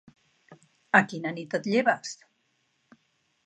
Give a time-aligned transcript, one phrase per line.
[1.01, 2.17] A quina nit et lleves?